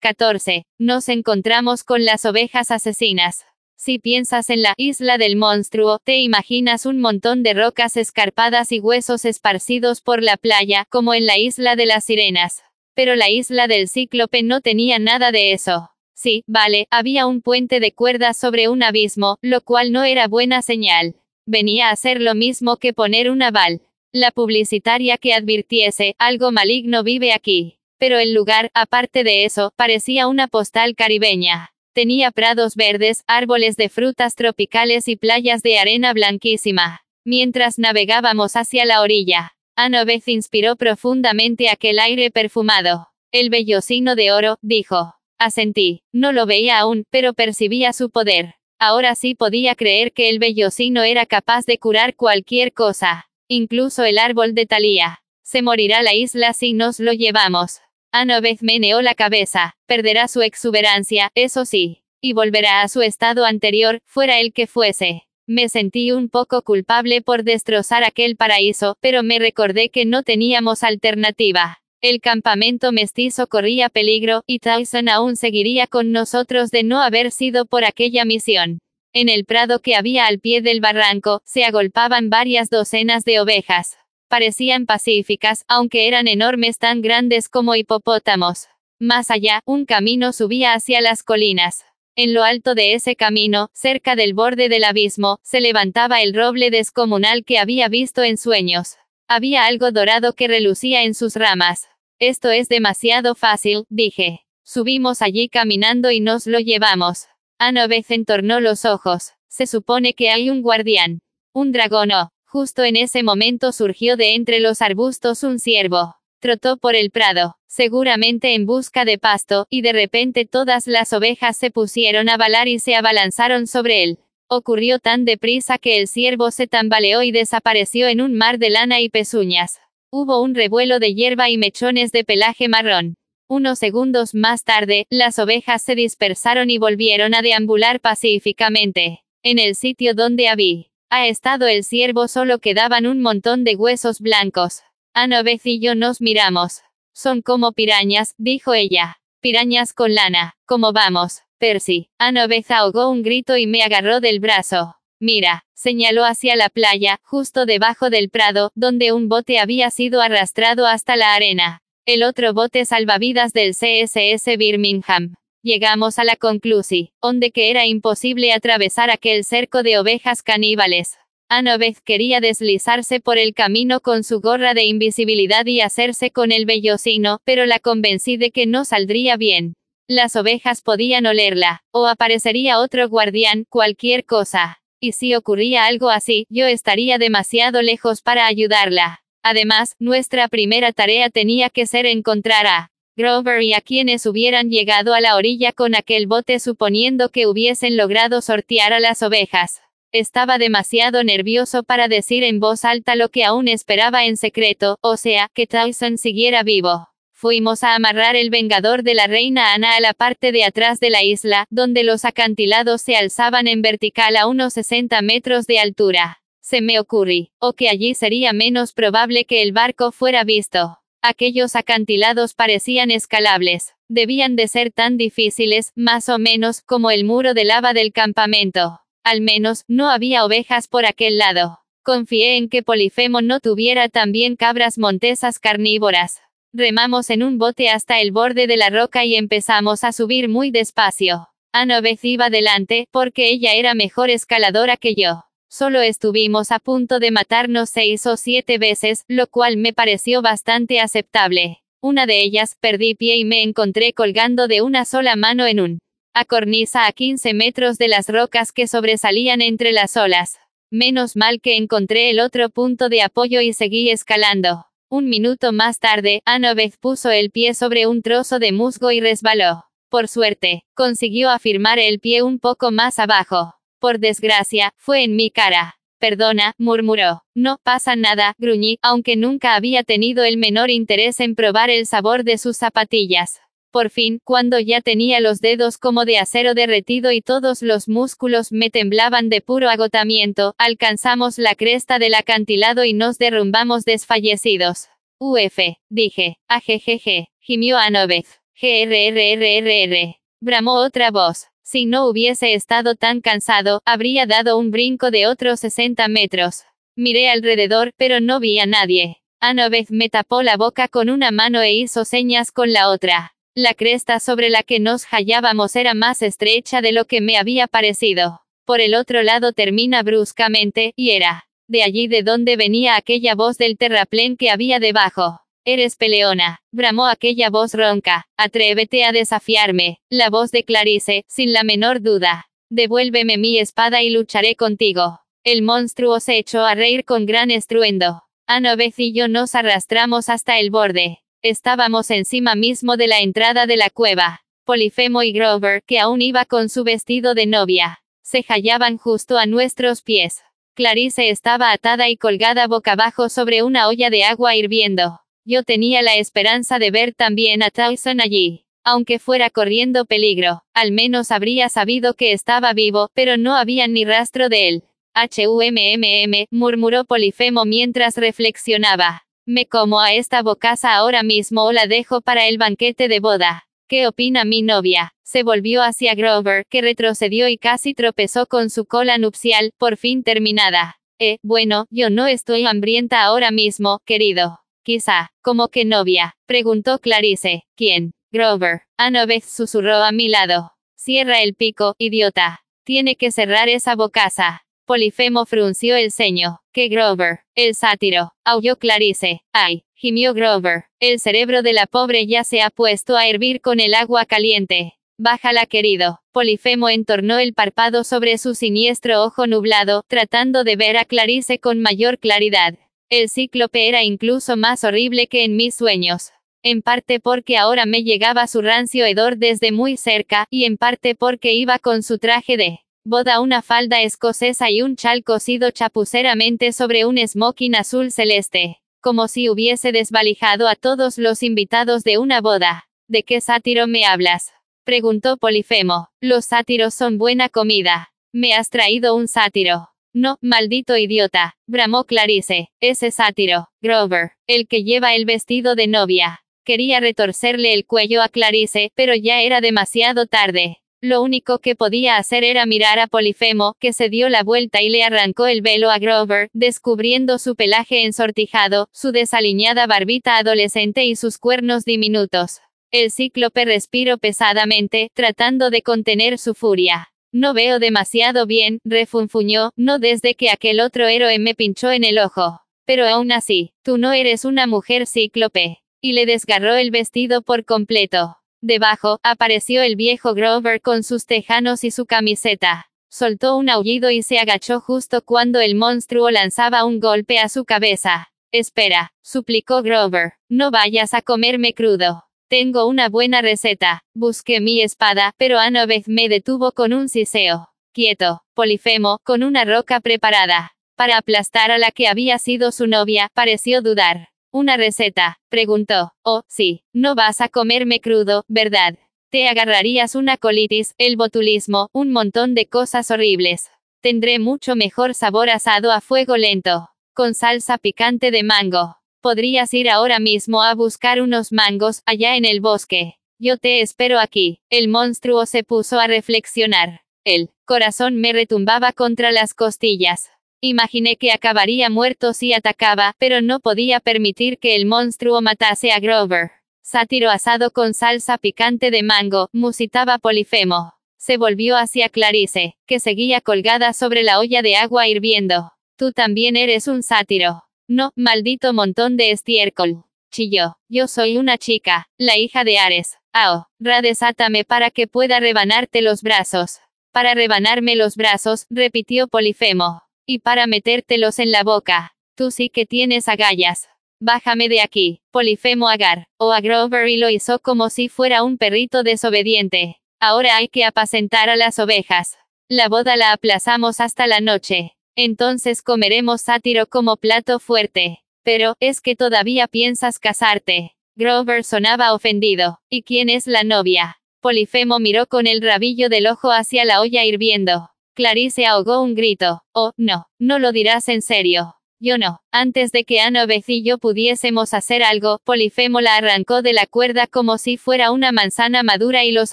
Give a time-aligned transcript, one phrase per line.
[0.00, 0.64] 14.
[0.78, 3.44] Nos encontramos con las ovejas asesinas.
[3.76, 8.80] Si piensas en la isla del monstruo, te imaginas un montón de rocas escarpadas y
[8.80, 12.62] huesos esparcidos por la playa, como en la isla de las sirenas.
[12.94, 15.90] Pero la isla del cíclope no tenía nada de eso.
[16.14, 20.60] Sí, vale, había un puente de cuerdas sobre un abismo, lo cual no era buena
[20.62, 21.14] señal.
[21.46, 23.82] Venía a ser lo mismo que poner un aval.
[24.12, 27.79] La publicitaria que advirtiese, algo maligno vive aquí.
[28.00, 31.74] Pero el lugar, aparte de eso, parecía una postal caribeña.
[31.92, 37.02] Tenía prados verdes, árboles de frutas tropicales y playas de arena blanquísima.
[37.26, 43.08] Mientras navegábamos hacia la orilla, Annabeth inspiró profundamente aquel aire perfumado.
[43.32, 45.14] El vellocino de oro, dijo.
[45.38, 46.02] Asentí.
[46.10, 48.54] No lo veía aún, pero percibía su poder.
[48.78, 53.28] Ahora sí podía creer que el vellocino era capaz de curar cualquier cosa.
[53.46, 55.22] Incluso el árbol de Talía.
[55.42, 57.80] Se morirá la isla si nos lo llevamos.
[58.12, 59.76] Annabeth meneó la cabeza.
[59.86, 62.02] Perderá su exuberancia, eso sí.
[62.20, 65.28] Y volverá a su estado anterior, fuera el que fuese.
[65.46, 70.82] Me sentí un poco culpable por destrozar aquel paraíso, pero me recordé que no teníamos
[70.82, 71.78] alternativa.
[72.00, 77.66] El campamento mestizo corría peligro, y Tyson aún seguiría con nosotros de no haber sido
[77.66, 78.80] por aquella misión.
[79.12, 83.99] En el prado que había al pie del barranco, se agolpaban varias docenas de ovejas
[84.30, 88.68] parecían pacíficas, aunque eran enormes tan grandes como hipopótamos.
[89.00, 91.84] Más allá, un camino subía hacia las colinas.
[92.14, 96.70] En lo alto de ese camino, cerca del borde del abismo, se levantaba el roble
[96.70, 98.98] descomunal que había visto en sueños.
[99.26, 101.88] Había algo dorado que relucía en sus ramas.
[102.20, 104.46] Esto es demasiado fácil, dije.
[104.62, 107.26] Subimos allí caminando y nos lo llevamos.
[107.58, 109.32] Annabeth entornó los ojos.
[109.48, 111.20] Se supone que hay un guardián.
[111.52, 116.16] Un dragón o, Justo en ese momento surgió de entre los arbustos un ciervo.
[116.40, 121.56] Trotó por el prado, seguramente en busca de pasto, y de repente todas las ovejas
[121.56, 124.18] se pusieron a balar y se abalanzaron sobre él.
[124.48, 129.00] Ocurrió tan deprisa que el ciervo se tambaleó y desapareció en un mar de lana
[129.00, 129.78] y pezuñas.
[130.10, 133.14] Hubo un revuelo de hierba y mechones de pelaje marrón.
[133.46, 139.22] Unos segundos más tarde, las ovejas se dispersaron y volvieron a deambular pacíficamente.
[139.44, 144.20] En el sitio donde había ha estado el ciervo solo quedaban un montón de huesos
[144.20, 144.82] blancos.
[145.12, 146.82] Annabeth y yo nos miramos.
[147.12, 149.20] Son como pirañas, dijo ella.
[149.40, 150.56] Pirañas con lana.
[150.66, 152.10] ¿Cómo vamos, Percy?
[152.18, 154.96] Annabeth ahogó un grito y me agarró del brazo.
[155.18, 160.86] Mira, señaló hacia la playa, justo debajo del prado, donde un bote había sido arrastrado
[160.86, 161.82] hasta la arena.
[162.06, 165.34] El otro bote salvavidas del CSS Birmingham.
[165.62, 171.18] Llegamos a la conclusión, donde que era imposible atravesar aquel cerco de ovejas caníbales.
[171.50, 176.64] Annabeth quería deslizarse por el camino con su gorra de invisibilidad y hacerse con el
[176.64, 179.74] vellocino, pero la convencí de que no saldría bien.
[180.08, 184.80] Las ovejas podían olerla, o aparecería otro guardián, cualquier cosa.
[184.98, 189.22] Y si ocurría algo así, yo estaría demasiado lejos para ayudarla.
[189.42, 195.14] Además, nuestra primera tarea tenía que ser encontrar a Grover y a quienes hubieran llegado
[195.14, 199.82] a la orilla con aquel bote suponiendo que hubiesen logrado sortear a las ovejas.
[200.12, 205.16] Estaba demasiado nervioso para decir en voz alta lo que aún esperaba en secreto, o
[205.16, 207.10] sea, que Tyson siguiera vivo.
[207.32, 211.10] Fuimos a amarrar el vengador de la reina Ana a la parte de atrás de
[211.10, 216.42] la isla, donde los acantilados se alzaban en vertical a unos 60 metros de altura.
[216.60, 220.99] Se me ocurrió, o que allí sería menos probable que el barco fuera visto.
[221.22, 223.94] Aquellos acantilados parecían escalables.
[224.08, 229.00] Debían de ser tan difíciles, más o menos, como el muro de lava del campamento.
[229.22, 231.80] Al menos, no había ovejas por aquel lado.
[232.02, 236.40] Confié en que Polifemo no tuviera también cabras montesas carnívoras.
[236.72, 240.70] Remamos en un bote hasta el borde de la roca y empezamos a subir muy
[240.70, 241.48] despacio.
[241.72, 245.44] Annabeth iba delante, porque ella era mejor escaladora que yo.
[245.72, 250.98] Solo estuvimos a punto de matarnos seis o siete veces, lo cual me pareció bastante
[250.98, 251.84] aceptable.
[252.00, 255.98] Una de ellas, perdí pie y me encontré colgando de una sola mano en un
[256.34, 260.58] a cornisa a 15 metros de las rocas que sobresalían entre las olas.
[260.90, 264.86] Menos mal que encontré el otro punto de apoyo y seguí escalando.
[265.08, 269.84] Un minuto más tarde, Annabeth puso el pie sobre un trozo de musgo y resbaló.
[270.08, 273.79] Por suerte, consiguió afirmar el pie un poco más abajo.
[274.00, 275.98] Por desgracia, fue en mi cara.
[276.18, 277.42] Perdona, murmuró.
[277.54, 282.42] No pasa nada, gruñí, aunque nunca había tenido el menor interés en probar el sabor
[282.42, 283.60] de sus zapatillas.
[283.90, 288.72] Por fin, cuando ya tenía los dedos como de acero derretido y todos los músculos
[288.72, 295.08] me temblaban de puro agotamiento, alcanzamos la cresta del acantilado y nos derrumbamos desfallecidos.
[295.38, 296.58] Uf, dije.
[296.68, 298.60] Ajejeje, gimió Anovez.
[298.80, 300.36] GRRRRR.
[300.60, 301.69] Bramó otra voz.
[301.92, 306.84] Si no hubiese estado tan cansado, habría dado un brinco de otros 60 metros.
[307.16, 309.38] Miré alrededor, pero no vi a nadie.
[309.58, 313.56] Anovez me tapó la boca con una mano e hizo señas con la otra.
[313.74, 317.88] La cresta sobre la que nos hallábamos era más estrecha de lo que me había
[317.88, 318.60] parecido.
[318.84, 323.78] Por el otro lado termina bruscamente, y era de allí de donde venía aquella voz
[323.78, 325.62] del terraplén que había debajo.
[325.86, 331.84] Eres peleona, bramó aquella voz ronca, atrévete a desafiarme, la voz de Clarice, sin la
[331.84, 332.68] menor duda.
[332.90, 335.40] Devuélveme mi espada y lucharé contigo.
[335.64, 338.42] El monstruo se echó a reír con gran estruendo.
[338.66, 341.38] Anovez y yo nos arrastramos hasta el borde.
[341.62, 344.62] Estábamos encima mismo de la entrada de la cueva.
[344.84, 349.66] Polifemo y Grover, que aún iba con su vestido de novia, se hallaban justo a
[349.66, 350.62] nuestros pies.
[350.94, 355.40] Clarice estaba atada y colgada boca abajo sobre una olla de agua hirviendo.
[355.70, 358.86] Yo tenía la esperanza de ver también a Tyson allí.
[359.04, 364.24] Aunque fuera corriendo peligro, al menos habría sabido que estaba vivo, pero no había ni
[364.24, 365.04] rastro de él.
[365.32, 369.44] HUMMM, murmuró Polifemo mientras reflexionaba.
[369.64, 373.84] Me como a esta bocaza ahora mismo o la dejo para el banquete de boda.
[374.08, 375.34] ¿Qué opina mi novia?
[375.44, 380.42] Se volvió hacia Grover, que retrocedió y casi tropezó con su cola nupcial, por fin
[380.42, 381.20] terminada.
[381.38, 384.79] Eh, bueno, yo no estoy hambrienta ahora mismo, querido.
[385.02, 386.56] Quizá, como que novia?
[386.66, 387.84] Preguntó Clarice.
[387.96, 388.32] ¿Quién?
[388.52, 389.02] Grover.
[389.16, 390.92] Anovez susurró a mi lado.
[391.16, 392.80] Cierra el pico, idiota.
[393.04, 394.82] Tiene que cerrar esa bocaza.
[395.06, 396.80] Polifemo frunció el ceño.
[396.92, 397.60] ¿Qué Grover?
[397.74, 398.52] El sátiro.
[398.64, 399.62] Aulló Clarice.
[399.72, 401.04] Ay, gimió Grover.
[401.18, 405.14] El cerebro de la pobre ya se ha puesto a hervir con el agua caliente.
[405.38, 406.40] Bájala querido.
[406.52, 412.00] Polifemo entornó el párpado sobre su siniestro ojo nublado, tratando de ver a Clarice con
[412.00, 412.98] mayor claridad.
[413.30, 416.50] El cíclope era incluso más horrible que en mis sueños.
[416.82, 421.36] En parte porque ahora me llegaba su rancio hedor desde muy cerca, y en parte
[421.36, 426.92] porque iba con su traje de boda una falda escocesa y un chal cosido chapuceramente
[426.92, 432.60] sobre un smoking azul celeste, como si hubiese desvalijado a todos los invitados de una
[432.60, 433.08] boda.
[433.28, 434.72] ¿De qué sátiro me hablas?
[435.04, 436.30] preguntó Polifemo.
[436.40, 438.32] Los sátiros son buena comida.
[438.52, 440.08] Me has traído un sátiro.
[440.32, 446.60] No, maldito idiota, bramó Clarice, ese sátiro, Grover, el que lleva el vestido de novia.
[446.84, 450.98] Quería retorcerle el cuello a Clarice, pero ya era demasiado tarde.
[451.20, 455.10] Lo único que podía hacer era mirar a Polifemo, que se dio la vuelta y
[455.10, 461.34] le arrancó el velo a Grover, descubriendo su pelaje ensortijado, su desaliñada barbita adolescente y
[461.34, 462.80] sus cuernos diminutos.
[463.10, 467.30] El cíclope respiró pesadamente, tratando de contener su furia.
[467.52, 472.38] No veo demasiado bien, refunfuñó, no desde que aquel otro héroe me pinchó en el
[472.38, 472.80] ojo.
[473.06, 475.98] Pero aún así, tú no eres una mujer cíclope.
[476.20, 478.58] Y le desgarró el vestido por completo.
[478.82, 483.10] Debajo, apareció el viejo Grover con sus tejanos y su camiseta.
[483.28, 487.84] Soltó un aullido y se agachó justo cuando el monstruo lanzaba un golpe a su
[487.84, 488.52] cabeza.
[488.72, 492.44] Espera, suplicó Grover, no vayas a comerme crudo.
[492.70, 494.22] Tengo una buena receta.
[494.32, 497.88] Busqué mi espada, pero Anovez me detuvo con un siseo.
[498.12, 500.92] Quieto, Polifemo, con una roca preparada.
[501.16, 504.50] Para aplastar a la que había sido su novia, pareció dudar.
[504.70, 505.58] ¿Una receta?
[505.68, 506.30] preguntó.
[506.44, 509.18] Oh, sí, no vas a comerme crudo, ¿verdad?
[509.50, 513.90] Te agarrarías una colitis, el botulismo, un montón de cosas horribles.
[514.20, 517.08] Tendré mucho mejor sabor asado a fuego lento.
[517.34, 519.16] Con salsa picante de mango.
[519.40, 523.38] Podrías ir ahora mismo a buscar unos mangos, allá en el bosque.
[523.58, 524.80] Yo te espero aquí.
[524.90, 527.22] El monstruo se puso a reflexionar.
[527.44, 530.50] El corazón me retumbaba contra las costillas.
[530.82, 536.20] Imaginé que acabaría muerto si atacaba, pero no podía permitir que el monstruo matase a
[536.20, 536.72] Grover.
[537.02, 541.14] Sátiro asado con salsa picante de mango, musitaba Polifemo.
[541.38, 545.92] Se volvió hacia Clarice, que seguía colgada sobre la olla de agua hirviendo.
[546.16, 547.84] Tú también eres un sátiro.
[548.12, 550.24] No, maldito montón de estiércol.
[550.50, 550.96] Chilló.
[551.08, 553.38] Yo soy una chica, la hija de Ares.
[553.52, 556.98] Ao, Ra desátame para que pueda rebanarte los brazos.
[557.30, 560.24] Para rebanarme los brazos, repitió Polifemo.
[560.44, 562.34] Y para metértelos en la boca.
[562.56, 564.08] Tú sí que tienes agallas.
[564.40, 568.76] Bájame de aquí, Polifemo Agar, o a Grover y lo hizo como si fuera un
[568.76, 570.20] perrito desobediente.
[570.40, 572.58] Ahora hay que apacentar a las ovejas.
[572.88, 575.14] La boda la aplazamos hasta la noche.
[575.36, 578.40] Entonces comeremos sátiro como plato fuerte.
[578.62, 581.16] Pero, es que todavía piensas casarte.
[581.36, 583.00] Grover sonaba ofendido.
[583.08, 584.40] ¿Y quién es la novia?
[584.60, 588.10] Polifemo miró con el rabillo del ojo hacia la olla hirviendo.
[588.34, 589.82] Clarice ahogó un grito.
[589.92, 591.96] Oh, no, no lo dirás en serio.
[592.22, 592.60] Yo no.
[592.70, 597.46] Antes de que Annabeth y yo pudiésemos hacer algo, Polifemo la arrancó de la cuerda
[597.46, 599.72] como si fuera una manzana madura y los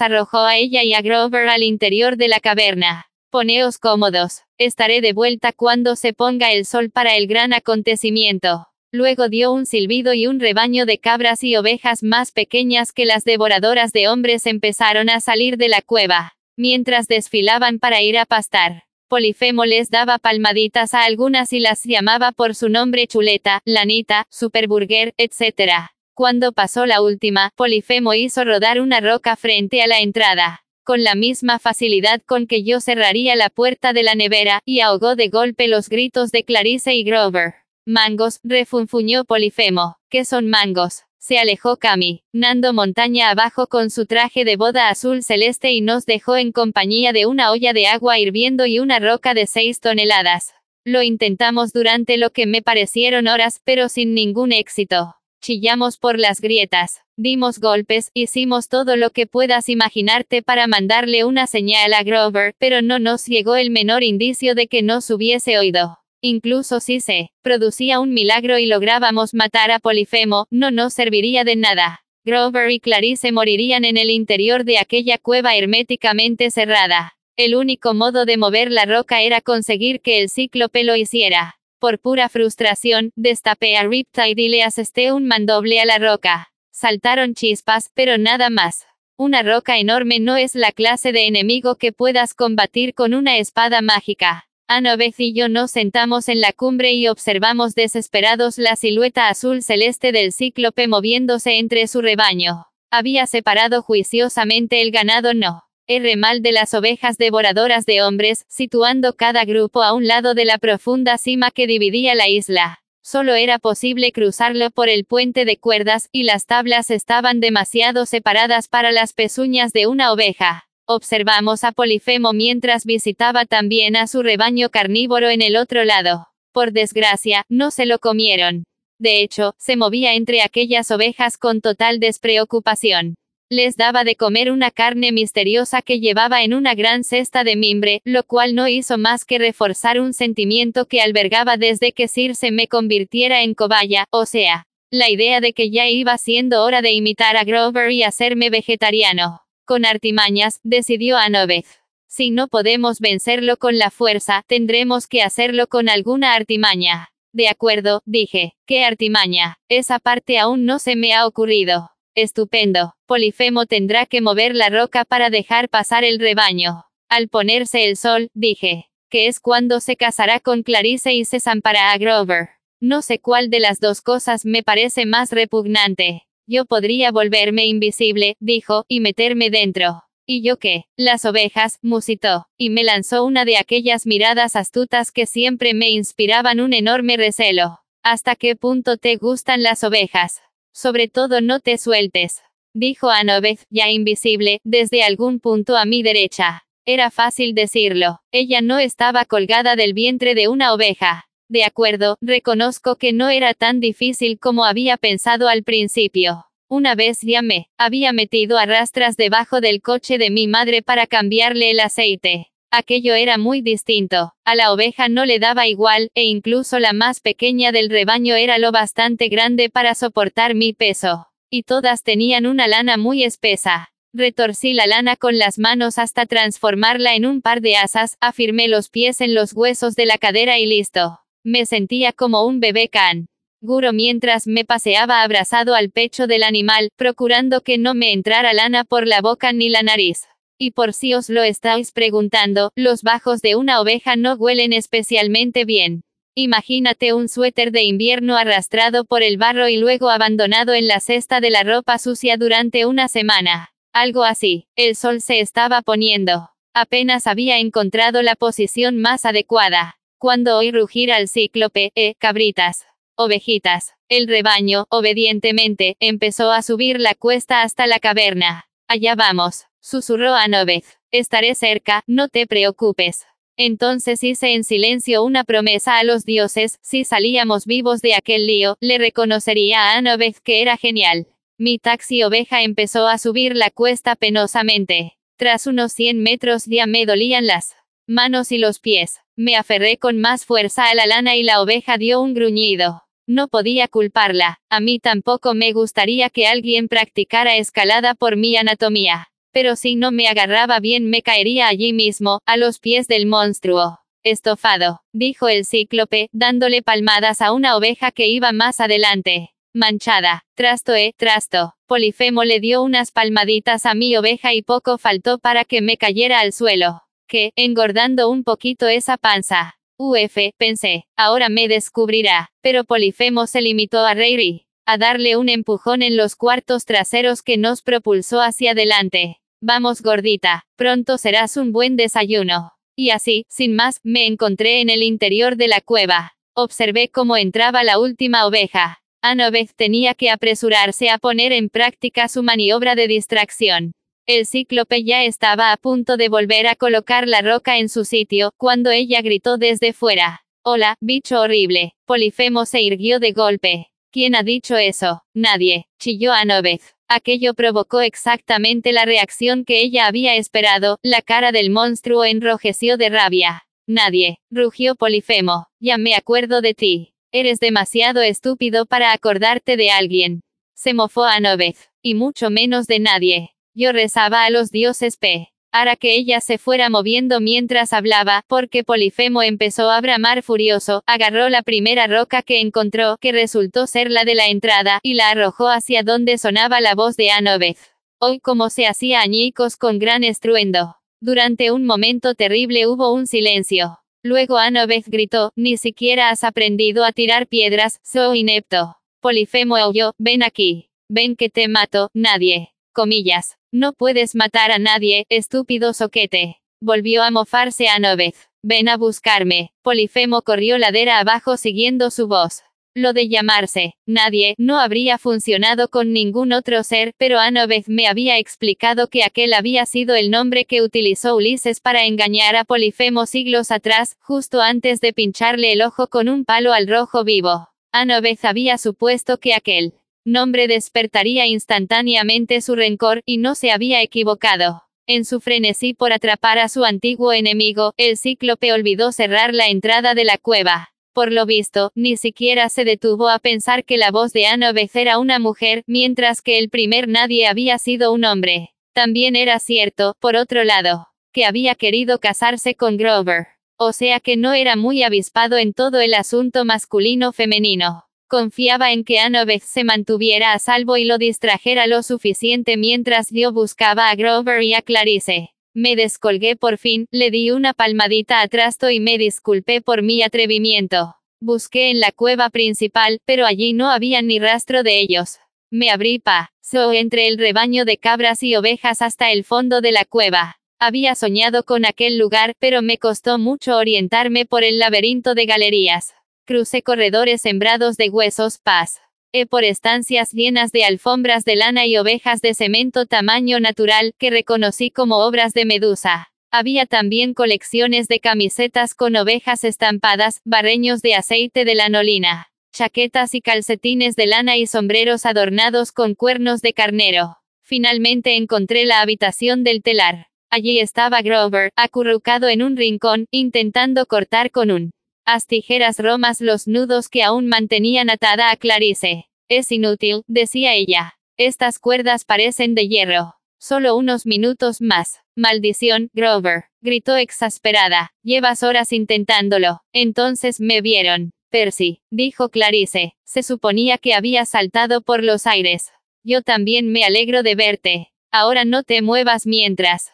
[0.00, 3.10] arrojó a ella y a Grover al interior de la caverna.
[3.30, 4.44] Poneos cómodos.
[4.56, 8.68] Estaré de vuelta cuando se ponga el sol para el gran acontecimiento.
[8.90, 13.24] Luego dio un silbido y un rebaño de cabras y ovejas más pequeñas que las
[13.24, 18.84] devoradoras de hombres empezaron a salir de la cueva, mientras desfilaban para ir a pastar.
[19.08, 25.12] Polifemo les daba palmaditas a algunas y las llamaba por su nombre chuleta, lanita, superburger,
[25.18, 25.90] etc.
[26.14, 31.14] Cuando pasó la última, Polifemo hizo rodar una roca frente a la entrada, con la
[31.14, 35.68] misma facilidad con que yo cerraría la puerta de la nevera, y ahogó de golpe
[35.68, 37.56] los gritos de Clarice y Grover.
[37.84, 39.98] Mangos, refunfuñó Polifemo.
[40.08, 41.02] ¿Qué son mangos?
[41.18, 46.06] Se alejó Cami, Nando montaña abajo con su traje de boda azul celeste y nos
[46.06, 50.54] dejó en compañía de una olla de agua hirviendo y una roca de seis toneladas.
[50.86, 55.17] Lo intentamos durante lo que me parecieron horas, pero sin ningún éxito.
[55.40, 61.46] Chillamos por las grietas, dimos golpes, hicimos todo lo que puedas imaginarte para mandarle una
[61.46, 65.98] señal a Grover, pero no nos llegó el menor indicio de que nos hubiese oído.
[66.20, 71.54] Incluso si se producía un milagro y lográbamos matar a Polifemo, no nos serviría de
[71.54, 72.04] nada.
[72.24, 77.16] Grover y Clarice morirían en el interior de aquella cueva herméticamente cerrada.
[77.36, 81.57] El único modo de mover la roca era conseguir que el cíclope lo hiciera.
[81.78, 86.52] Por pura frustración, destapé a Riptide y le asesté un mandoble a la roca.
[86.72, 88.86] Saltaron chispas, pero nada más.
[89.16, 93.80] Una roca enorme no es la clase de enemigo que puedas combatir con una espada
[93.80, 94.48] mágica.
[94.66, 100.10] Annabeth y yo nos sentamos en la cumbre y observamos desesperados la silueta azul celeste
[100.10, 102.66] del cíclope moviéndose entre su rebaño.
[102.90, 105.67] Había separado juiciosamente el ganado no.
[105.90, 110.44] R mal de las ovejas devoradoras de hombres, situando cada grupo a un lado de
[110.44, 112.82] la profunda cima que dividía la isla.
[113.02, 118.68] Solo era posible cruzarlo por el puente de cuerdas, y las tablas estaban demasiado separadas
[118.68, 120.68] para las pezuñas de una oveja.
[120.84, 126.26] Observamos a Polifemo mientras visitaba también a su rebaño carnívoro en el otro lado.
[126.52, 128.64] Por desgracia, no se lo comieron.
[128.98, 133.14] De hecho, se movía entre aquellas ovejas con total despreocupación.
[133.50, 138.02] Les daba de comer una carne misteriosa que llevaba en una gran cesta de mimbre,
[138.04, 142.68] lo cual no hizo más que reforzar un sentimiento que albergaba desde que Circe me
[142.68, 147.38] convirtiera en cobaya, o sea, la idea de que ya iba siendo hora de imitar
[147.38, 149.40] a Grover y hacerme vegetariano.
[149.64, 151.66] Con artimañas, decidió Annabeth.
[152.06, 157.08] Si no podemos vencerlo con la fuerza, tendremos que hacerlo con alguna artimaña.
[157.32, 158.54] De acuerdo, dije.
[158.66, 159.56] ¿Qué artimaña?
[159.70, 161.90] Esa parte aún no se me ha ocurrido.
[162.20, 162.94] Estupendo.
[163.06, 166.84] Polifemo tendrá que mover la roca para dejar pasar el rebaño.
[167.08, 168.90] Al ponerse el sol, dije.
[169.08, 172.48] Que es cuando se casará con Clarice y se zampará a Grover.
[172.80, 176.26] No sé cuál de las dos cosas me parece más repugnante.
[176.44, 180.02] Yo podría volverme invisible, dijo, y meterme dentro.
[180.26, 180.86] ¿Y yo qué?
[180.96, 186.58] Las ovejas, musitó, y me lanzó una de aquellas miradas astutas que siempre me inspiraban
[186.58, 187.78] un enorme recelo.
[188.02, 190.42] ¿Hasta qué punto te gustan las ovejas?
[190.72, 192.42] Sobre todo no te sueltes.
[192.74, 196.64] Dijo Annabeth, ya invisible, desde algún punto a mi derecha.
[196.84, 198.20] Era fácil decirlo.
[198.32, 201.28] Ella no estaba colgada del vientre de una oveja.
[201.48, 206.46] De acuerdo, reconozco que no era tan difícil como había pensado al principio.
[206.68, 211.06] Una vez ya me había metido a rastras debajo del coche de mi madre para
[211.06, 212.52] cambiarle el aceite.
[212.70, 214.34] Aquello era muy distinto.
[214.44, 218.58] A la oveja no le daba igual, e incluso la más pequeña del rebaño era
[218.58, 221.28] lo bastante grande para soportar mi peso.
[221.48, 223.90] Y todas tenían una lana muy espesa.
[224.12, 228.90] Retorcí la lana con las manos hasta transformarla en un par de asas, afirmé los
[228.90, 231.20] pies en los huesos de la cadera y listo.
[231.44, 233.28] Me sentía como un bebé can.
[233.62, 238.84] Guro mientras me paseaba abrazado al pecho del animal, procurando que no me entrara lana
[238.84, 240.28] por la boca ni la nariz.
[240.58, 245.64] Y por si os lo estáis preguntando, los bajos de una oveja no huelen especialmente
[245.64, 246.02] bien.
[246.34, 251.40] Imagínate un suéter de invierno arrastrado por el barro y luego abandonado en la cesta
[251.40, 253.72] de la ropa sucia durante una semana.
[253.92, 254.66] Algo así.
[254.74, 256.50] El sol se estaba poniendo.
[256.74, 259.98] Apenas había encontrado la posición más adecuada.
[260.18, 262.86] Cuando oí rugir al cíclope, eh, cabritas.
[263.16, 263.94] ovejitas.
[264.08, 268.68] El rebaño, obedientemente, empezó a subir la cuesta hasta la caverna.
[268.86, 270.84] Allá vamos, susurró Anobeth.
[271.10, 273.26] Estaré cerca, no te preocupes.
[273.56, 278.76] Entonces hice en silencio una promesa a los dioses, si salíamos vivos de aquel lío,
[278.80, 281.26] le reconocería a Anobeth que era genial.
[281.58, 285.16] Mi taxi oveja empezó a subir la cuesta penosamente.
[285.36, 287.74] Tras unos 100 metros ya me dolían las
[288.06, 289.20] manos y los pies.
[289.34, 293.02] Me aferré con más fuerza a la lana y la oveja dio un gruñido.
[293.26, 299.28] No podía culparla, a mí tampoco me gustaría que alguien practicara escalada por mi anatomía
[299.52, 303.98] pero si no me agarraba bien me caería allí mismo, a los pies del monstruo.
[304.24, 309.54] Estofado, dijo el cíclope, dándole palmadas a una oveja que iba más adelante.
[309.74, 311.74] Manchada, trasto eh, trasto.
[311.86, 316.40] Polifemo le dio unas palmaditas a mi oveja y poco faltó para que me cayera
[316.40, 317.02] al suelo.
[317.26, 319.78] Que, engordando un poquito esa panza.
[319.98, 322.50] Uf, pensé, ahora me descubrirá.
[322.60, 327.58] Pero Polifemo se limitó a reír a darle un empujón en los cuartos traseros que
[327.58, 329.38] nos propulsó hacia adelante.
[329.60, 332.72] Vamos gordita, pronto serás un buen desayuno.
[332.96, 336.36] Y así, sin más, me encontré en el interior de la cueva.
[336.54, 339.02] Observé cómo entraba la última oveja.
[339.20, 343.92] Anobeth tenía que apresurarse a poner en práctica su maniobra de distracción.
[344.24, 348.52] El cíclope ya estaba a punto de volver a colocar la roca en su sitio,
[348.56, 350.46] cuando ella gritó desde fuera.
[350.64, 351.92] Hola, bicho horrible.
[352.06, 353.88] Polifemo se irguió de golpe.
[354.10, 355.22] ¿Quién ha dicho eso?
[355.34, 356.82] Nadie, chilló Anobeth.
[357.08, 363.10] Aquello provocó exactamente la reacción que ella había esperado, la cara del monstruo enrojeció de
[363.10, 363.66] rabia.
[363.86, 367.14] Nadie, rugió Polifemo, ya me acuerdo de ti.
[367.32, 370.42] Eres demasiado estúpido para acordarte de alguien.
[370.74, 373.50] Se mofó a Novez, y mucho menos de nadie.
[373.74, 378.84] Yo rezaba a los dioses P hará que ella se fuera moviendo mientras hablaba, porque
[378.84, 384.24] Polifemo empezó a bramar furioso, agarró la primera roca que encontró, que resultó ser la
[384.24, 387.78] de la entrada, y la arrojó hacia donde sonaba la voz de Anobeth.
[388.20, 390.96] Hoy como se hacía añicos con gran estruendo.
[391.20, 393.98] Durante un momento terrible hubo un silencio.
[394.22, 398.96] Luego Anobeth gritó, ni siquiera has aprendido a tirar piedras, soy inepto.
[399.20, 400.90] Polifemo oyó, ven aquí.
[401.08, 402.74] Ven que te mato, nadie.
[402.92, 403.57] Comillas.
[403.72, 406.62] No puedes matar a nadie, estúpido soquete.
[406.80, 408.48] Volvió a mofarse a Novez.
[408.62, 409.74] Ven a buscarme.
[409.82, 412.62] Polifemo corrió ladera abajo siguiendo su voz.
[412.94, 418.38] Lo de llamarse, nadie, no habría funcionado con ningún otro ser, pero Anovez me había
[418.38, 423.70] explicado que aquel había sido el nombre que utilizó Ulises para engañar a Polifemo siglos
[423.70, 427.68] atrás, justo antes de pincharle el ojo con un palo al rojo vivo.
[427.92, 429.92] Anovez había supuesto que aquel
[430.32, 434.84] nombre despertaría instantáneamente su rencor, y no se había equivocado.
[435.06, 440.14] En su frenesí por atrapar a su antiguo enemigo, el cíclope olvidó cerrar la entrada
[440.14, 440.90] de la cueva.
[441.14, 445.18] Por lo visto, ni siquiera se detuvo a pensar que la voz de Anobeth era
[445.18, 448.74] una mujer, mientras que el primer nadie había sido un hombre.
[448.92, 453.46] También era cierto, por otro lado, que había querido casarse con Grover.
[453.76, 458.07] O sea que no era muy avispado en todo el asunto masculino-femenino.
[458.28, 463.52] Confiaba en que Anoveth se mantuviera a salvo y lo distrajera lo suficiente mientras yo
[463.54, 465.54] buscaba a Grover y a Clarice.
[465.72, 470.22] Me descolgué por fin, le di una palmadita a Trasto y me disculpé por mi
[470.22, 471.16] atrevimiento.
[471.40, 475.38] Busqué en la cueva principal, pero allí no había ni rastro de ellos.
[475.70, 476.22] Me abrí
[476.60, 480.58] so entre el rebaño de cabras y ovejas hasta el fondo de la cueva.
[480.78, 486.17] Había soñado con aquel lugar, pero me costó mucho orientarme por el laberinto de galerías.
[486.48, 489.02] Crucé corredores sembrados de huesos, paz.
[489.34, 494.30] E por estancias llenas de alfombras de lana y ovejas de cemento tamaño natural, que
[494.30, 496.32] reconocí como obras de Medusa.
[496.50, 503.42] Había también colecciones de camisetas con ovejas estampadas, barreños de aceite de lanolina, chaquetas y
[503.42, 507.36] calcetines de lana y sombreros adornados con cuernos de carnero.
[507.62, 510.28] Finalmente encontré la habitación del telar.
[510.48, 514.92] Allí estaba Grover, acurrucado en un rincón, intentando cortar con un
[515.30, 519.28] Haz tijeras romas los nudos que aún mantenían atada a Clarice.
[519.46, 521.18] Es inútil, decía ella.
[521.36, 523.34] Estas cuerdas parecen de hierro.
[523.58, 525.20] Solo unos minutos más.
[525.36, 528.14] Maldición, Grover, gritó exasperada.
[528.22, 529.82] Llevas horas intentándolo.
[529.92, 531.32] Entonces me vieron.
[531.50, 533.14] Percy, dijo Clarice.
[533.24, 535.92] Se suponía que había saltado por los aires.
[536.24, 538.12] Yo también me alegro de verte.
[538.30, 540.10] Ahora no te muevas mientras.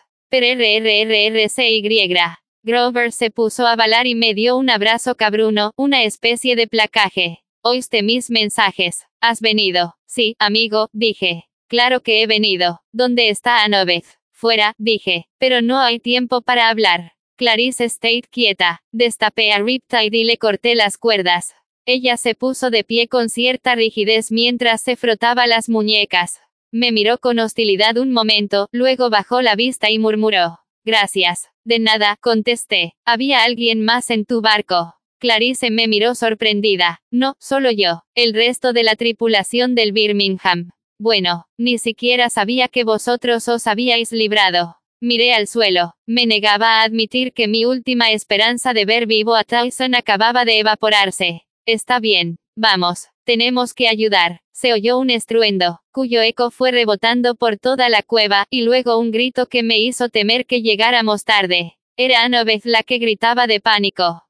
[2.66, 7.44] Grover se puso a balar y me dio un abrazo cabruno, una especie de placaje.
[7.60, 9.04] Oíste mis mensajes.
[9.20, 9.96] Has venido.
[10.06, 11.44] Sí, amigo, dije.
[11.68, 12.80] Claro que he venido.
[12.90, 14.18] ¿Dónde está Anovez?
[14.30, 15.26] Fuera, dije.
[15.36, 17.12] Pero no hay tiempo para hablar.
[17.36, 18.82] Clarice State quieta.
[18.92, 21.54] Destapé a Riptide y le corté las cuerdas.
[21.84, 26.40] Ella se puso de pie con cierta rigidez mientras se frotaba las muñecas.
[26.72, 30.63] Me miró con hostilidad un momento, luego bajó la vista y murmuró.
[30.84, 31.48] Gracias.
[31.64, 32.94] De nada, contesté.
[33.06, 34.94] ¿Había alguien más en tu barco?
[35.18, 37.00] Clarice me miró sorprendida.
[37.10, 38.02] No, solo yo.
[38.14, 40.70] El resto de la tripulación del Birmingham.
[40.98, 44.76] Bueno, ni siquiera sabía que vosotros os habíais librado.
[45.00, 45.94] Miré al suelo.
[46.06, 50.58] Me negaba a admitir que mi última esperanza de ver vivo a Tyson acababa de
[50.58, 51.42] evaporarse.
[51.66, 52.36] Está bien.
[52.56, 53.08] Vamos.
[53.24, 54.42] Tenemos que ayudar.
[54.52, 59.10] Se oyó un estruendo, cuyo eco fue rebotando por toda la cueva, y luego un
[59.10, 61.78] grito que me hizo temer que llegáramos tarde.
[61.96, 64.24] Era Annabeth la que gritaba de pánico.